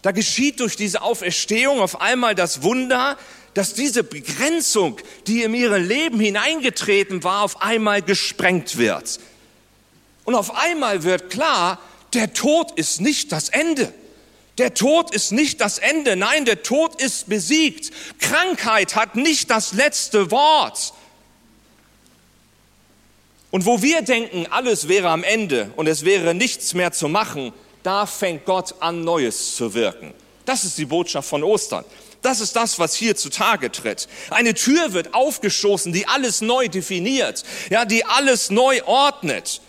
da 0.00 0.12
geschieht 0.12 0.60
durch 0.60 0.76
diese 0.76 1.02
Auferstehung 1.02 1.80
auf 1.80 2.00
einmal 2.00 2.34
das 2.34 2.62
Wunder, 2.62 3.18
dass 3.52 3.74
diese 3.74 4.02
Begrenzung, 4.02 4.96
die 5.26 5.42
in 5.42 5.52
ihr 5.52 5.78
Leben 5.78 6.20
hineingetreten 6.20 7.22
war, 7.22 7.42
auf 7.42 7.60
einmal 7.60 8.00
gesprengt 8.00 8.78
wird. 8.78 9.20
Und 10.24 10.34
auf 10.34 10.54
einmal 10.56 11.02
wird 11.02 11.30
klar, 11.30 11.78
der 12.12 12.32
Tod 12.32 12.72
ist 12.72 13.00
nicht 13.00 13.32
das 13.32 13.48
Ende. 13.48 13.92
Der 14.58 14.72
Tod 14.72 15.12
ist 15.12 15.32
nicht 15.32 15.60
das 15.60 15.78
Ende. 15.78 16.16
Nein, 16.16 16.44
der 16.44 16.62
Tod 16.62 17.00
ist 17.00 17.28
besiegt. 17.28 17.90
Krankheit 18.20 18.94
hat 18.94 19.16
nicht 19.16 19.50
das 19.50 19.72
letzte 19.72 20.30
Wort. 20.30 20.92
Und 23.50 23.66
wo 23.66 23.82
wir 23.82 24.02
denken, 24.02 24.46
alles 24.50 24.88
wäre 24.88 25.10
am 25.10 25.22
Ende 25.22 25.72
und 25.76 25.86
es 25.86 26.04
wäre 26.04 26.34
nichts 26.34 26.74
mehr 26.74 26.92
zu 26.92 27.08
machen, 27.08 27.52
da 27.82 28.06
fängt 28.06 28.46
Gott 28.46 28.74
an, 28.80 29.04
Neues 29.04 29.54
zu 29.56 29.74
wirken. 29.74 30.12
Das 30.44 30.64
ist 30.64 30.78
die 30.78 30.86
Botschaft 30.86 31.28
von 31.28 31.44
Ostern. 31.44 31.84
Das 32.22 32.40
ist 32.40 32.56
das, 32.56 32.78
was 32.78 32.94
hier 32.94 33.16
zutage 33.16 33.70
tritt. 33.70 34.08
Eine 34.30 34.54
Tür 34.54 34.92
wird 34.92 35.14
aufgestoßen, 35.14 35.92
die 35.92 36.08
alles 36.08 36.40
neu 36.40 36.68
definiert, 36.68 37.44
ja, 37.70 37.84
die 37.84 38.04
alles 38.04 38.50
neu 38.50 38.82
ordnet. 38.86 39.60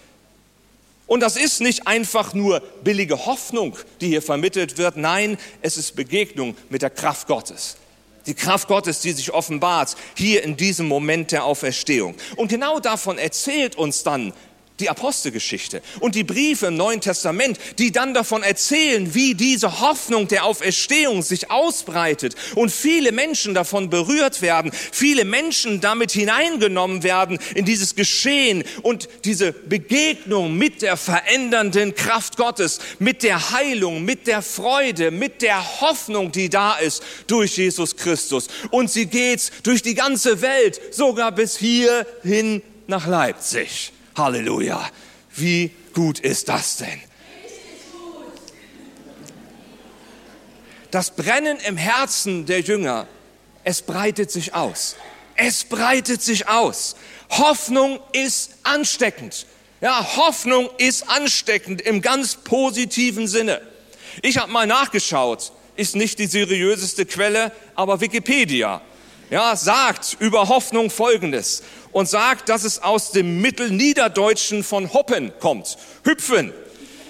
Und 1.08 1.20
das 1.20 1.38
ist 1.38 1.62
nicht 1.62 1.88
einfach 1.88 2.34
nur 2.34 2.62
billige 2.84 3.26
Hoffnung, 3.26 3.78
die 4.02 4.08
hier 4.08 4.22
vermittelt 4.22 4.78
wird. 4.78 4.98
Nein, 4.98 5.38
es 5.62 5.78
ist 5.78 5.96
Begegnung 5.96 6.56
mit 6.70 6.82
der 6.82 6.90
Kraft 6.90 7.28
Gottes. 7.28 7.78
Die 8.26 8.34
Kraft 8.34 8.68
Gottes, 8.68 9.02
die 9.02 9.12
sich 9.12 9.32
offenbart 9.32 9.96
hier 10.16 10.44
in 10.44 10.58
diesem 10.58 10.88
Moment 10.88 11.32
der 11.32 11.46
Auferstehung. 11.46 12.16
Und 12.38 12.48
genau 12.48 12.80
davon 12.80 13.20
erzählt 13.20 13.76
uns 13.76 14.02
dann 14.02 14.34
die 14.79 14.89
Apostelgeschichte 14.89 15.82
und 16.00 16.15
die 16.15 16.24
Briefe 16.24 16.67
im 16.67 16.75
Neuen 16.75 17.01
Testament, 17.01 17.58
die 17.79 17.91
dann 17.91 18.13
davon 18.13 18.44
erzählen, 18.44 19.13
wie 19.13 19.34
diese 19.34 19.79
Hoffnung 19.79 20.27
der 20.27 20.46
Auferstehung 20.46 21.22
sich 21.22 21.50
ausbreitet 21.50 22.36
und 22.55 22.72
viele 22.72 23.12
Menschen 23.12 23.53
davon 23.53 23.89
berührt 23.89 24.41
werden, 24.41 24.72
viele 24.91 25.24
Menschen 25.24 25.79
damit 25.79 26.12
hineingenommen 26.12 27.03
werden 27.03 27.39
in 27.55 27.65
dieses 27.65 27.96
Geschehen 27.96 28.63
und 28.82 29.08
diese 29.24 29.53
Begegnung 29.53 30.58
mit 30.58 30.82
der 30.82 30.98
verändernden 30.98 31.96
Kraft 31.96 32.36
Gottes, 32.36 32.79
mit 33.00 33.24
der 33.24 33.51
Heilung, 33.51 34.03
mit 34.03 34.27
der 34.27 34.41
Freude, 34.41 35.12
mit 35.12 35.41
der 35.41 35.82
Hoffnung, 35.82 36.32
die 36.32 36.50
da 36.50 36.75
ist 36.75 37.01
durch 37.27 37.58
Jesus 37.58 37.96
Christus. 37.96 38.48
Und 38.72 38.91
sie 38.91 39.05
geht 39.05 39.51
durch 39.63 39.82
die 39.82 39.96
ganze 39.96 40.41
Welt, 40.41 40.82
sogar 40.91 41.32
bis 41.32 41.58
hierhin 41.58 42.62
nach 42.88 43.08
Leipzig. 43.08 43.91
Halleluja. 44.15 44.89
Wie 45.36 45.72
gut 45.93 46.19
ist 46.19 46.50
das 46.50 46.77
denn? 46.77 47.01
Das 50.91 51.12
Brennen 51.12 51.57
im 51.67 51.75
Herzen 51.75 52.45
der 52.45 52.62
Jünger, 52.62 53.07
es 53.63 53.81
breitet 53.81 54.31
sich 54.31 54.53
aus. 54.53 54.95
Es 55.36 55.65
breitet 55.65 56.22
sich 56.22 56.48
aus. 56.48 56.95
Hoffnung 57.29 58.00
ist 58.13 58.55
ansteckend. 58.63 59.45
Ja, 59.81 60.15
Hoffnung 60.15 60.69
ist 60.77 61.10
ansteckend 61.10 61.81
im 61.81 62.01
ganz 62.01 62.36
positiven 62.36 63.27
Sinne. 63.27 63.62
Ich 64.22 64.38
habe 64.38 64.51
mal 64.51 64.65
nachgeschaut, 64.65 65.51
ist 65.75 65.98
nicht 65.98 66.19
die 66.19 66.27
seriöseste 66.27 67.05
Quelle, 67.05 67.51
aber 67.75 68.00
Wikipedia 68.00 68.81
ja, 69.29 69.55
sagt 69.55 70.17
über 70.19 70.48
Hoffnung 70.50 70.89
Folgendes 70.89 71.63
und 71.96 72.10
sagt, 72.10 72.50
dass 72.50 72.66
es 72.66 72.84
aus 72.84 73.12
dem 73.12 73.40
Mittelniederdeutschen 73.40 74.66
von 74.66 74.92
hoppen 74.92 75.32
kommt. 75.40 75.78
Hüpfen. 76.04 76.52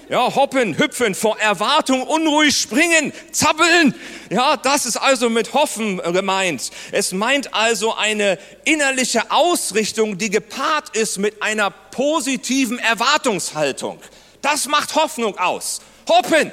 Ja, 0.08 0.32
hoppen, 0.32 0.78
hüpfen, 0.78 1.16
vor 1.16 1.36
Erwartung 1.40 2.04
unruhig 2.04 2.56
springen, 2.56 3.12
zappeln. 3.32 3.96
Ja, 4.30 4.56
das 4.56 4.86
ist 4.86 4.96
also 4.96 5.28
mit 5.28 5.54
hoffen 5.54 6.00
gemeint. 6.12 6.70
Es 6.92 7.10
meint 7.10 7.52
also 7.52 7.96
eine 7.96 8.38
innerliche 8.62 9.32
Ausrichtung, 9.32 10.18
die 10.18 10.30
gepaart 10.30 10.96
ist 10.96 11.18
mit 11.18 11.42
einer 11.42 11.70
positiven 11.70 12.78
Erwartungshaltung. 12.78 13.98
Das 14.40 14.68
macht 14.68 14.94
Hoffnung 14.94 15.36
aus 15.36 15.80
hoppen, 16.08 16.52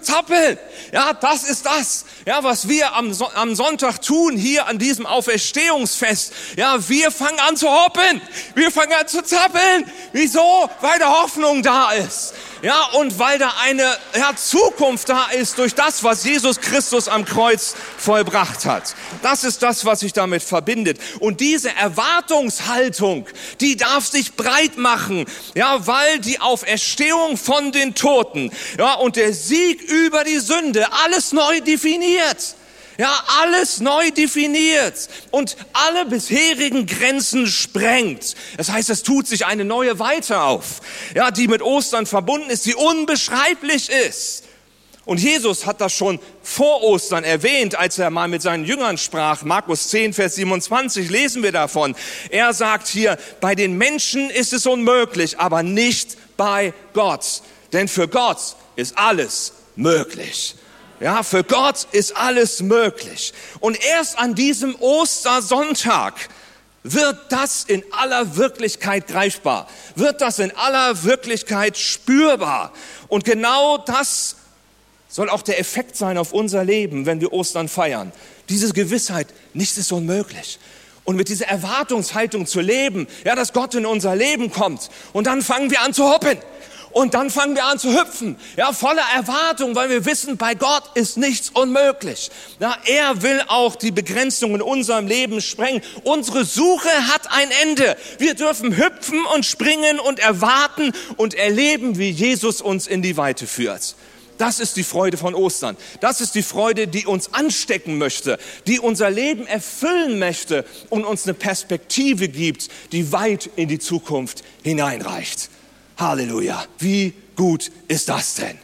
zappeln. 0.00 0.58
Ja, 0.92 1.12
das 1.12 1.44
ist 1.44 1.66
das, 1.66 2.04
ja, 2.26 2.42
was 2.42 2.68
wir 2.68 2.94
am, 2.94 3.14
am 3.34 3.54
Sonntag 3.54 4.02
tun 4.02 4.36
hier 4.36 4.66
an 4.66 4.78
diesem 4.78 5.06
Auferstehungsfest. 5.06 6.32
Ja, 6.56 6.76
wir 6.88 7.10
fangen 7.10 7.38
an 7.40 7.56
zu 7.56 7.68
hoppen. 7.68 8.20
Wir 8.54 8.70
fangen 8.70 8.92
an 8.92 9.06
zu 9.06 9.22
zappeln. 9.22 9.90
Wieso? 10.12 10.68
Weil 10.80 10.98
da 10.98 11.22
Hoffnung 11.22 11.62
da 11.62 11.92
ist. 11.92 12.34
Ja, 12.62 12.84
und 12.92 13.18
weil 13.18 13.38
da 13.38 13.54
eine 13.62 13.96
ja, 14.14 14.36
Zukunft 14.36 15.08
da 15.08 15.26
ist 15.30 15.56
durch 15.58 15.74
das, 15.74 16.04
was 16.04 16.24
Jesus 16.24 16.60
Christus 16.60 17.08
am 17.08 17.24
Kreuz 17.24 17.74
vollbracht 17.96 18.66
hat. 18.66 18.94
Das 19.22 19.44
ist 19.44 19.62
das, 19.62 19.86
was 19.86 20.00
sich 20.00 20.12
damit 20.12 20.42
verbindet. 20.42 20.98
Und 21.20 21.40
diese 21.40 21.74
Erwartungshaltung, 21.74 23.26
die 23.60 23.76
darf 23.76 24.06
sich 24.06 24.34
breit 24.34 24.76
machen, 24.76 25.24
ja, 25.54 25.86
weil 25.86 26.18
die 26.18 26.40
Auferstehung 26.40 27.38
von 27.38 27.72
den 27.72 27.94
Toten, 27.94 28.50
ja, 28.78 28.94
und 28.94 29.16
der 29.16 29.32
Sieg 29.32 29.80
über 29.82 30.24
die 30.24 30.38
Sünde 30.38 30.86
alles 31.04 31.32
neu 31.32 31.60
definiert. 31.60 32.56
Ja, 33.00 33.18
alles 33.40 33.80
neu 33.80 34.10
definiert 34.10 35.08
und 35.30 35.56
alle 35.72 36.04
bisherigen 36.04 36.84
Grenzen 36.84 37.46
sprengt. 37.46 38.34
Das 38.58 38.70
heißt, 38.70 38.90
es 38.90 39.02
tut 39.02 39.26
sich 39.26 39.46
eine 39.46 39.64
neue 39.64 39.98
Weite 39.98 40.42
auf, 40.42 40.82
ja, 41.14 41.30
die 41.30 41.48
mit 41.48 41.62
Ostern 41.62 42.04
verbunden 42.04 42.50
ist, 42.50 42.66
die 42.66 42.74
unbeschreiblich 42.74 43.88
ist. 43.88 44.44
Und 45.06 45.18
Jesus 45.18 45.64
hat 45.64 45.80
das 45.80 45.94
schon 45.94 46.20
vor 46.42 46.82
Ostern 46.82 47.24
erwähnt, 47.24 47.74
als 47.74 47.98
er 47.98 48.10
mal 48.10 48.28
mit 48.28 48.42
seinen 48.42 48.66
Jüngern 48.66 48.98
sprach. 48.98 49.44
Markus 49.44 49.88
10, 49.88 50.12
Vers 50.12 50.34
27 50.34 51.08
lesen 51.08 51.42
wir 51.42 51.52
davon. 51.52 51.96
Er 52.28 52.52
sagt 52.52 52.86
hier, 52.86 53.16
bei 53.40 53.54
den 53.54 53.78
Menschen 53.78 54.28
ist 54.28 54.52
es 54.52 54.66
unmöglich, 54.66 55.38
aber 55.38 55.62
nicht 55.62 56.18
bei 56.36 56.74
Gott. 56.92 57.40
Denn 57.72 57.88
für 57.88 58.08
Gott 58.08 58.56
ist 58.76 58.98
alles 58.98 59.54
möglich. 59.74 60.54
Ja, 61.00 61.22
für 61.22 61.44
Gott 61.44 61.86
ist 61.92 62.14
alles 62.16 62.60
möglich. 62.60 63.32
Und 63.60 63.82
erst 63.82 64.18
an 64.18 64.34
diesem 64.34 64.76
Ostersonntag 64.76 66.14
wird 66.82 67.16
das 67.30 67.64
in 67.64 67.82
aller 67.90 68.36
Wirklichkeit 68.36 69.06
greifbar, 69.06 69.66
wird 69.96 70.20
das 70.20 70.38
in 70.38 70.54
aller 70.56 71.02
Wirklichkeit 71.04 71.78
spürbar. 71.78 72.72
Und 73.08 73.24
genau 73.24 73.78
das 73.78 74.36
soll 75.08 75.28
auch 75.28 75.42
der 75.42 75.58
Effekt 75.58 75.96
sein 75.96 76.18
auf 76.18 76.32
unser 76.32 76.64
Leben, 76.64 77.06
wenn 77.06 77.20
wir 77.20 77.32
Ostern 77.32 77.68
feiern. 77.68 78.12
Diese 78.48 78.72
Gewissheit, 78.72 79.28
nichts 79.54 79.78
ist 79.78 79.92
unmöglich. 79.92 80.58
Und 81.04 81.16
mit 81.16 81.28
dieser 81.28 81.46
Erwartungshaltung 81.46 82.46
zu 82.46 82.60
leben, 82.60 83.08
ja, 83.24 83.34
dass 83.34 83.52
Gott 83.52 83.74
in 83.74 83.86
unser 83.86 84.14
Leben 84.14 84.52
kommt. 84.52 84.90
Und 85.12 85.26
dann 85.26 85.42
fangen 85.42 85.70
wir 85.70 85.80
an 85.80 85.94
zu 85.94 86.08
hoppen. 86.08 86.38
Und 86.92 87.14
dann 87.14 87.30
fangen 87.30 87.54
wir 87.54 87.64
an 87.64 87.78
zu 87.78 87.92
hüpfen, 87.92 88.36
ja, 88.56 88.72
voller 88.72 89.04
Erwartung, 89.14 89.76
weil 89.76 89.90
wir 89.90 90.04
wissen, 90.04 90.36
bei 90.36 90.54
Gott 90.54 90.82
ist 90.94 91.16
nichts 91.16 91.50
unmöglich. 91.50 92.30
Ja, 92.58 92.76
er 92.84 93.22
will 93.22 93.42
auch 93.46 93.76
die 93.76 93.92
Begrenzung 93.92 94.54
in 94.56 94.62
unserem 94.62 95.06
Leben 95.06 95.40
sprengen. 95.40 95.82
Unsere 96.02 96.44
Suche 96.44 96.88
hat 97.12 97.30
ein 97.30 97.48
Ende. 97.62 97.96
Wir 98.18 98.34
dürfen 98.34 98.76
hüpfen 98.76 99.24
und 99.34 99.46
springen 99.46 100.00
und 100.00 100.18
erwarten 100.18 100.92
und 101.16 101.34
erleben, 101.34 101.98
wie 101.98 102.10
Jesus 102.10 102.60
uns 102.60 102.86
in 102.86 103.02
die 103.02 103.16
Weite 103.16 103.46
führt. 103.46 103.94
Das 104.40 104.58
ist 104.58 104.76
die 104.76 104.84
Freude 104.84 105.18
von 105.18 105.34
Ostern. 105.34 105.76
Das 106.00 106.22
ist 106.22 106.34
die 106.34 106.42
Freude, 106.42 106.88
die 106.88 107.04
uns 107.04 107.34
anstecken 107.34 107.98
möchte, 107.98 108.38
die 108.66 108.80
unser 108.80 109.10
Leben 109.10 109.46
erfüllen 109.46 110.18
möchte 110.18 110.64
und 110.88 111.04
uns 111.04 111.24
eine 111.24 111.34
Perspektive 111.34 112.28
gibt, 112.28 112.68
die 112.90 113.12
weit 113.12 113.50
in 113.56 113.68
die 113.68 113.78
Zukunft 113.78 114.42
hineinreicht. 114.62 115.50
Halleluja. 116.00 116.64
Wie 116.78 117.12
gut 117.36 117.70
ist 117.86 118.08
das 118.08 118.34
denn? 118.34 118.58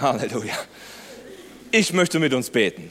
Halleluja. 0.00 0.54
Ich 1.72 1.92
möchte 1.92 2.20
mit 2.20 2.32
uns 2.32 2.50
beten. 2.50 2.90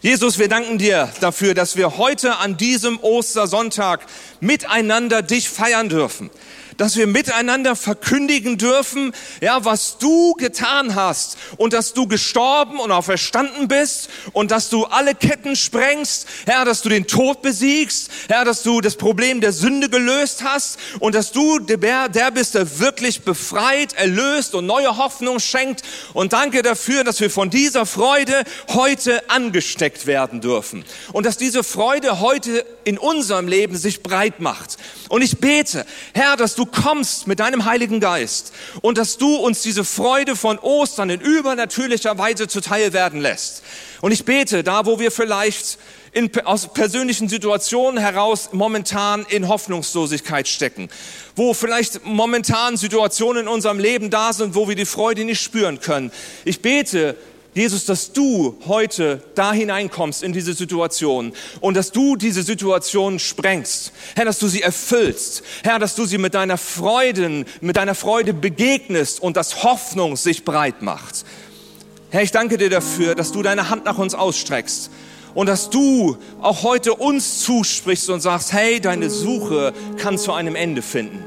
Jesus, 0.00 0.38
wir 0.38 0.48
danken 0.48 0.78
dir 0.78 1.12
dafür, 1.20 1.54
dass 1.54 1.76
wir 1.76 1.98
heute 1.98 2.36
an 2.36 2.56
diesem 2.56 2.98
Ostersonntag 3.00 4.06
miteinander 4.40 5.22
dich 5.22 5.48
feiern 5.48 5.88
dürfen 5.88 6.30
dass 6.76 6.96
wir 6.96 7.06
miteinander 7.06 7.76
verkündigen 7.76 8.58
dürfen, 8.58 9.12
ja, 9.40 9.64
was 9.64 9.98
du 9.98 10.34
getan 10.34 10.94
hast 10.94 11.36
und 11.56 11.72
dass 11.72 11.92
du 11.92 12.06
gestorben 12.06 12.78
und 12.78 12.92
auferstanden 12.92 13.68
bist 13.68 14.08
und 14.32 14.50
dass 14.50 14.68
du 14.68 14.84
alle 14.84 15.14
Ketten 15.14 15.56
sprengst, 15.56 16.26
Herr, 16.46 16.64
dass 16.64 16.82
du 16.82 16.88
den 16.88 17.06
Tod 17.06 17.42
besiegst, 17.42 18.10
Herr, 18.28 18.44
dass 18.44 18.62
du 18.62 18.80
das 18.80 18.96
Problem 18.96 19.40
der 19.40 19.52
Sünde 19.52 19.88
gelöst 19.88 20.44
hast 20.44 20.78
und 21.00 21.14
dass 21.14 21.32
du 21.32 21.58
der, 21.58 22.08
der 22.08 22.30
bist, 22.30 22.54
der 22.54 22.78
wirklich 22.78 23.22
befreit, 23.22 23.94
erlöst 23.94 24.54
und 24.54 24.66
neue 24.66 24.96
Hoffnung 24.96 25.40
schenkt. 25.40 25.82
Und 26.12 26.32
danke 26.32 26.62
dafür, 26.62 27.04
dass 27.04 27.20
wir 27.20 27.30
von 27.30 27.50
dieser 27.50 27.86
Freude 27.86 28.44
heute 28.68 29.28
angesteckt 29.30 30.06
werden 30.06 30.40
dürfen 30.40 30.84
und 31.12 31.26
dass 31.26 31.36
diese 31.36 31.64
Freude 31.64 32.20
heute 32.20 32.64
in 32.84 32.98
unserem 32.98 33.48
Leben 33.48 33.76
sich 33.76 34.02
breit 34.02 34.40
macht. 34.40 34.76
Und 35.08 35.22
ich 35.22 35.38
bete, 35.38 35.86
Herr, 36.14 36.36
dass 36.36 36.54
du 36.54 36.65
kommst 36.66 37.26
mit 37.26 37.40
deinem 37.40 37.64
Heiligen 37.64 38.00
Geist 38.00 38.52
und 38.82 38.98
dass 38.98 39.16
du 39.18 39.36
uns 39.36 39.62
diese 39.62 39.84
Freude 39.84 40.36
von 40.36 40.58
Ostern 40.58 41.10
in 41.10 41.20
übernatürlicher 41.20 42.18
Weise 42.18 42.48
zuteil 42.48 42.92
werden 42.92 43.20
lässt. 43.20 43.62
Und 44.00 44.12
ich 44.12 44.24
bete, 44.24 44.62
da 44.62 44.86
wo 44.86 44.98
wir 44.98 45.10
vielleicht 45.10 45.78
in, 46.12 46.30
aus 46.44 46.72
persönlichen 46.72 47.28
Situationen 47.28 47.98
heraus 47.98 48.50
momentan 48.52 49.26
in 49.28 49.48
Hoffnungslosigkeit 49.48 50.48
stecken, 50.48 50.88
wo 51.34 51.52
vielleicht 51.52 52.06
momentan 52.06 52.76
Situationen 52.76 53.42
in 53.42 53.48
unserem 53.48 53.78
Leben 53.78 54.08
da 54.10 54.32
sind, 54.32 54.54
wo 54.54 54.68
wir 54.68 54.76
die 54.76 54.86
Freude 54.86 55.24
nicht 55.24 55.42
spüren 55.42 55.80
können. 55.80 56.10
Ich 56.44 56.62
bete, 56.62 57.16
Jesus, 57.56 57.86
dass 57.86 58.12
du 58.12 58.58
heute 58.66 59.22
da 59.34 59.50
hineinkommst 59.50 60.22
in 60.22 60.34
diese 60.34 60.52
Situation 60.52 61.32
und 61.60 61.74
dass 61.74 61.90
du 61.90 62.16
diese 62.16 62.42
Situation 62.42 63.18
sprengst. 63.18 63.92
Herr, 64.14 64.26
dass 64.26 64.38
du 64.38 64.46
sie 64.46 64.60
erfüllst. 64.60 65.42
Herr, 65.64 65.78
dass 65.78 65.94
du 65.94 66.04
sie 66.04 66.18
mit 66.18 66.34
deiner 66.34 66.58
Freude, 66.58 67.46
mit 67.62 67.78
deiner 67.78 67.94
Freude 67.94 68.34
begegnest 68.34 69.22
und 69.22 69.38
dass 69.38 69.62
Hoffnung 69.62 70.16
sich 70.16 70.44
breit 70.44 70.82
macht. 70.82 71.24
Herr, 72.10 72.20
ich 72.20 72.30
danke 72.30 72.58
dir 72.58 72.68
dafür, 72.68 73.14
dass 73.14 73.32
du 73.32 73.42
deine 73.42 73.70
Hand 73.70 73.86
nach 73.86 73.96
uns 73.96 74.14
ausstreckst 74.14 74.90
und 75.34 75.46
dass 75.46 75.70
du 75.70 76.18
auch 76.42 76.62
heute 76.62 76.92
uns 76.92 77.40
zusprichst 77.40 78.10
und 78.10 78.20
sagst, 78.20 78.52
hey, 78.52 78.82
deine 78.82 79.08
Suche 79.08 79.72
kann 79.96 80.18
zu 80.18 80.34
einem 80.34 80.56
Ende 80.56 80.82
finden. 80.82 81.24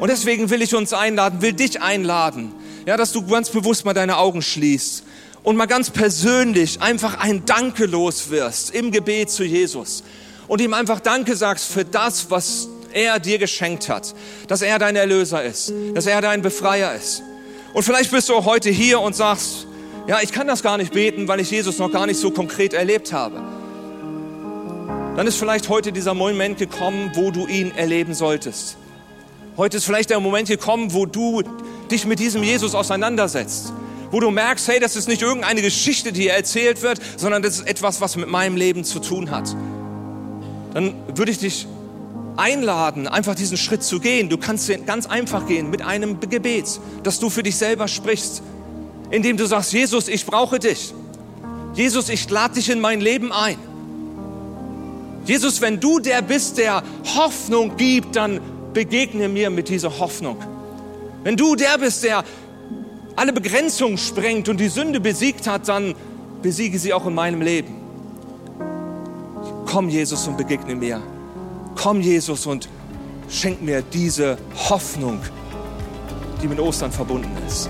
Und 0.00 0.10
deswegen 0.10 0.50
will 0.50 0.60
ich 0.60 0.74
uns 0.74 0.92
einladen, 0.92 1.40
will 1.40 1.54
dich 1.54 1.80
einladen, 1.80 2.52
ja, 2.84 2.98
dass 2.98 3.12
du 3.12 3.26
ganz 3.26 3.48
bewusst 3.48 3.86
mal 3.86 3.94
deine 3.94 4.18
Augen 4.18 4.42
schließt 4.42 5.05
und 5.46 5.54
mal 5.54 5.66
ganz 5.66 5.90
persönlich 5.90 6.82
einfach 6.82 7.20
ein 7.20 7.44
Danke 7.46 7.86
los 7.86 8.30
wirst 8.30 8.74
im 8.74 8.90
Gebet 8.90 9.30
zu 9.30 9.44
Jesus 9.44 10.02
und 10.48 10.60
ihm 10.60 10.74
einfach 10.74 10.98
Danke 10.98 11.36
sagst 11.36 11.70
für 11.70 11.84
das, 11.84 12.32
was 12.32 12.68
er 12.92 13.20
dir 13.20 13.38
geschenkt 13.38 13.88
hat, 13.88 14.12
dass 14.48 14.60
er 14.60 14.80
dein 14.80 14.96
Erlöser 14.96 15.44
ist, 15.44 15.72
dass 15.94 16.06
er 16.06 16.20
dein 16.20 16.42
Befreier 16.42 16.96
ist. 16.96 17.22
Und 17.74 17.84
vielleicht 17.84 18.10
bist 18.10 18.28
du 18.28 18.34
auch 18.34 18.44
heute 18.44 18.70
hier 18.70 18.98
und 18.98 19.14
sagst, 19.14 19.68
ja, 20.08 20.18
ich 20.20 20.32
kann 20.32 20.48
das 20.48 20.64
gar 20.64 20.78
nicht 20.78 20.92
beten, 20.92 21.28
weil 21.28 21.38
ich 21.38 21.52
Jesus 21.52 21.78
noch 21.78 21.92
gar 21.92 22.08
nicht 22.08 22.18
so 22.18 22.32
konkret 22.32 22.74
erlebt 22.74 23.12
habe. 23.12 23.40
Dann 25.14 25.28
ist 25.28 25.38
vielleicht 25.38 25.68
heute 25.68 25.92
dieser 25.92 26.14
Moment 26.14 26.58
gekommen, 26.58 27.12
wo 27.14 27.30
du 27.30 27.46
ihn 27.46 27.70
erleben 27.76 28.14
solltest. 28.14 28.78
Heute 29.56 29.76
ist 29.76 29.84
vielleicht 29.84 30.10
der 30.10 30.18
Moment 30.18 30.48
gekommen, 30.48 30.92
wo 30.92 31.06
du 31.06 31.44
dich 31.88 32.04
mit 32.04 32.18
diesem 32.18 32.42
Jesus 32.42 32.74
auseinandersetzt 32.74 33.72
wo 34.10 34.20
du 34.20 34.30
merkst, 34.30 34.68
hey, 34.68 34.80
das 34.80 34.96
ist 34.96 35.08
nicht 35.08 35.22
irgendeine 35.22 35.62
Geschichte, 35.62 36.12
die 36.12 36.28
erzählt 36.28 36.82
wird, 36.82 37.00
sondern 37.16 37.42
das 37.42 37.58
ist 37.58 37.66
etwas, 37.66 38.00
was 38.00 38.16
mit 38.16 38.28
meinem 38.28 38.56
Leben 38.56 38.84
zu 38.84 39.00
tun 39.00 39.30
hat. 39.30 39.54
Dann 40.74 40.94
würde 41.14 41.32
ich 41.32 41.38
dich 41.38 41.66
einladen, 42.36 43.08
einfach 43.08 43.34
diesen 43.34 43.56
Schritt 43.56 43.82
zu 43.82 44.00
gehen. 44.00 44.28
Du 44.28 44.36
kannst 44.36 44.70
ganz 44.86 45.06
einfach 45.06 45.46
gehen 45.46 45.70
mit 45.70 45.82
einem 45.82 46.20
Gebet, 46.20 46.80
dass 47.02 47.18
du 47.18 47.30
für 47.30 47.42
dich 47.42 47.56
selber 47.56 47.88
sprichst, 47.88 48.42
indem 49.10 49.36
du 49.36 49.46
sagst, 49.46 49.72
Jesus, 49.72 50.08
ich 50.08 50.26
brauche 50.26 50.58
dich. 50.58 50.92
Jesus, 51.74 52.08
ich 52.08 52.28
lade 52.30 52.54
dich 52.54 52.70
in 52.70 52.80
mein 52.80 53.00
Leben 53.00 53.32
ein. 53.32 53.56
Jesus, 55.24 55.60
wenn 55.60 55.80
du 55.80 55.98
der 55.98 56.22
bist, 56.22 56.56
der 56.58 56.82
Hoffnung 57.16 57.76
gibt, 57.76 58.16
dann 58.16 58.40
begegne 58.72 59.28
mir 59.28 59.50
mit 59.50 59.68
dieser 59.68 59.98
Hoffnung. 59.98 60.38
Wenn 61.24 61.36
du 61.36 61.56
der 61.56 61.78
bist, 61.78 62.04
der 62.04 62.24
alle 63.16 63.32
Begrenzungen 63.32 63.98
sprengt 63.98 64.48
und 64.48 64.60
die 64.60 64.68
Sünde 64.68 65.00
besiegt 65.00 65.46
hat, 65.46 65.68
dann 65.68 65.94
besiege 66.42 66.78
sie 66.78 66.92
auch 66.92 67.06
in 67.06 67.14
meinem 67.14 67.40
Leben. 67.40 67.74
Komm, 69.66 69.88
Jesus, 69.88 70.28
und 70.28 70.36
begegne 70.36 70.74
mir. 70.74 71.02
Komm, 71.74 72.00
Jesus, 72.00 72.46
und 72.46 72.68
schenk 73.28 73.62
mir 73.62 73.82
diese 73.82 74.38
Hoffnung, 74.68 75.20
die 76.42 76.46
mit 76.46 76.60
Ostern 76.60 76.92
verbunden 76.92 77.30
ist. 77.46 77.68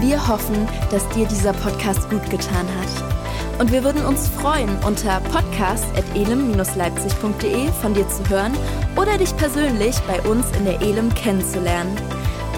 Wir 0.00 0.26
hoffen, 0.28 0.66
dass 0.90 1.06
dir 1.10 1.26
dieser 1.26 1.52
Podcast 1.52 2.08
gut 2.08 2.28
getan 2.30 2.66
hat. 2.80 3.19
Und 3.60 3.70
wir 3.72 3.84
würden 3.84 4.04
uns 4.06 4.26
freuen, 4.26 4.70
unter 4.86 5.20
podcast.elem-leipzig.de 5.20 7.68
von 7.82 7.92
dir 7.92 8.08
zu 8.08 8.26
hören 8.30 8.54
oder 8.96 9.18
dich 9.18 9.36
persönlich 9.36 9.96
bei 10.08 10.18
uns 10.22 10.46
in 10.56 10.64
der 10.64 10.80
Elem 10.80 11.14
kennenzulernen. 11.14 11.94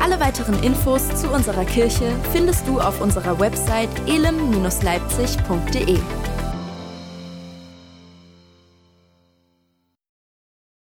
Alle 0.01 0.21
weiteren 0.21 0.63
Infos 0.63 1.09
zu 1.21 1.29
unserer 1.29 1.65
Kirche 1.65 2.13
findest 2.33 2.69
du 2.69 2.79
auf 2.79 3.01
unserer 3.01 3.41
Website 3.41 3.91
elem-leipzig.de. 4.07 5.99